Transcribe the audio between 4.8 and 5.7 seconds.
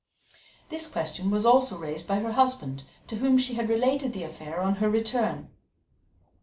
return.